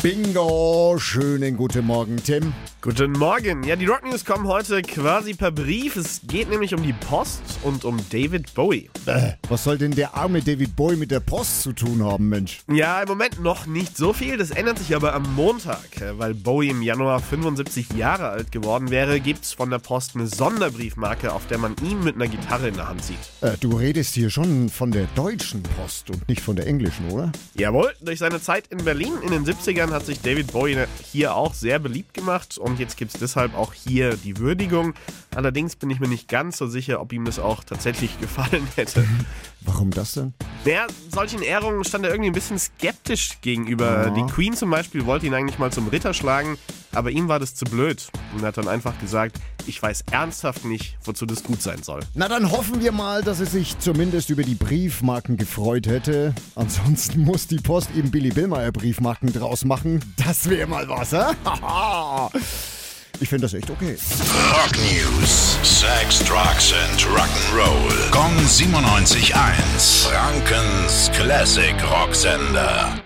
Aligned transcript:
Bingo, 0.00 0.96
schönen 1.00 1.56
guten 1.56 1.84
Morgen, 1.84 2.18
Tim. 2.22 2.52
Guten 2.80 3.10
Morgen. 3.10 3.64
Ja, 3.64 3.74
die 3.74 3.86
Rock 3.86 4.04
News 4.04 4.24
kommen 4.24 4.46
heute 4.46 4.80
quasi 4.82 5.34
per 5.34 5.50
Brief. 5.50 5.96
Es 5.96 6.20
geht 6.24 6.48
nämlich 6.48 6.72
um 6.72 6.84
die 6.84 6.92
Post 6.92 7.42
und 7.64 7.84
um 7.84 7.98
David 8.08 8.54
Bowie. 8.54 8.88
Äh, 9.06 9.32
was 9.48 9.64
soll 9.64 9.76
denn 9.76 9.90
der 9.90 10.14
arme 10.14 10.40
David 10.40 10.76
Bowie 10.76 10.94
mit 10.94 11.10
der 11.10 11.18
Post 11.18 11.62
zu 11.62 11.72
tun 11.72 12.04
haben, 12.04 12.28
Mensch? 12.28 12.60
Ja, 12.70 13.02
im 13.02 13.08
Moment 13.08 13.42
noch 13.42 13.66
nicht 13.66 13.96
so 13.96 14.12
viel. 14.12 14.36
Das 14.36 14.52
ändert 14.52 14.78
sich 14.78 14.94
aber 14.94 15.14
am 15.14 15.34
Montag. 15.34 16.00
Äh, 16.00 16.16
weil 16.16 16.34
Bowie 16.34 16.70
im 16.70 16.82
Januar 16.82 17.18
75 17.18 17.94
Jahre 17.96 18.28
alt 18.28 18.52
geworden 18.52 18.90
wäre, 18.90 19.18
gibt 19.18 19.42
es 19.44 19.52
von 19.52 19.70
der 19.70 19.80
Post 19.80 20.14
eine 20.14 20.28
Sonderbriefmarke, 20.28 21.32
auf 21.32 21.48
der 21.48 21.58
man 21.58 21.74
ihn 21.82 22.04
mit 22.04 22.14
einer 22.14 22.28
Gitarre 22.28 22.68
in 22.68 22.76
der 22.76 22.88
Hand 22.88 23.02
sieht. 23.02 23.18
Äh, 23.40 23.56
du 23.58 23.76
redest 23.76 24.14
hier 24.14 24.30
schon 24.30 24.68
von 24.68 24.92
der 24.92 25.06
deutschen 25.16 25.64
Post 25.64 26.10
und 26.10 26.28
nicht 26.28 26.42
von 26.42 26.54
der 26.54 26.68
englischen, 26.68 27.10
oder? 27.10 27.32
Jawohl, 27.54 27.92
durch 28.00 28.20
seine 28.20 28.40
Zeit 28.40 28.68
in 28.68 28.78
Berlin 28.84 29.14
in 29.24 29.32
den 29.32 29.44
70ern 29.44 29.87
hat 29.92 30.06
sich 30.06 30.20
David 30.20 30.52
Bowie 30.52 30.86
hier 31.02 31.34
auch 31.34 31.54
sehr 31.54 31.78
beliebt 31.78 32.14
gemacht 32.14 32.58
und 32.58 32.78
jetzt 32.78 32.96
gibt 32.96 33.14
es 33.14 33.20
deshalb 33.20 33.54
auch 33.54 33.72
hier 33.72 34.16
die 34.16 34.38
Würdigung. 34.38 34.94
Allerdings 35.34 35.76
bin 35.76 35.90
ich 35.90 36.00
mir 36.00 36.08
nicht 36.08 36.28
ganz 36.28 36.58
so 36.58 36.66
sicher, 36.66 37.00
ob 37.00 37.12
ihm 37.12 37.24
das 37.24 37.38
auch 37.38 37.64
tatsächlich 37.64 38.18
gefallen 38.20 38.66
hätte. 38.76 39.06
Warum 39.60 39.90
das 39.90 40.12
denn? 40.12 40.34
Naja, 40.64 40.86
solchen 41.12 41.42
Ehrungen 41.42 41.84
stand 41.84 42.04
er 42.04 42.10
irgendwie 42.10 42.30
ein 42.30 42.34
bisschen 42.34 42.58
skeptisch 42.58 43.40
gegenüber. 43.40 44.06
Ja. 44.06 44.10
Die 44.10 44.32
Queen 44.32 44.54
zum 44.54 44.70
Beispiel 44.70 45.06
wollte 45.06 45.26
ihn 45.26 45.34
eigentlich 45.34 45.58
mal 45.58 45.72
zum 45.72 45.88
Ritter 45.88 46.14
schlagen, 46.14 46.58
aber 46.92 47.10
ihm 47.10 47.28
war 47.28 47.38
das 47.38 47.54
zu 47.54 47.64
blöd 47.64 48.08
und 48.34 48.42
hat 48.42 48.56
dann 48.56 48.68
einfach 48.68 48.98
gesagt, 49.00 49.38
ich 49.66 49.82
weiß 49.82 50.04
ernsthaft 50.10 50.64
nicht, 50.64 50.96
wozu 51.04 51.26
das 51.26 51.42
gut 51.42 51.62
sein 51.62 51.82
soll. 51.82 52.00
Na 52.14 52.28
dann 52.28 52.50
hoffen 52.50 52.80
wir 52.80 52.92
mal, 52.92 53.22
dass 53.22 53.40
er 53.40 53.46
sich 53.46 53.78
zumindest 53.78 54.30
über 54.30 54.42
die 54.42 54.54
Briefmarken 54.54 55.36
gefreut 55.36 55.86
hätte. 55.86 56.34
Ansonsten 56.54 57.22
muss 57.22 57.46
die 57.46 57.58
Post 57.58 57.90
eben 57.96 58.10
Billy 58.10 58.30
Billmeyer 58.30 58.72
Briefmarken 58.72 59.32
draus 59.32 59.64
machen. 59.64 60.00
Das 60.16 60.48
wäre 60.48 60.66
mal 60.66 60.88
was, 60.88 61.12
hä? 61.12 61.18
Ich 63.20 63.28
finde 63.28 63.46
das 63.46 63.54
echt 63.54 63.68
okay. 63.68 63.96
Rock 64.52 64.76
News. 64.78 65.58
Sex, 65.64 66.20
Drugs 66.20 66.72
and 66.72 67.00
Rock'n'Roll. 67.00 68.10
Kong 68.12 68.32
97.1. 68.46 70.06
Frankens 70.06 71.10
Classic 71.12 71.74
Rocksender. 71.90 73.00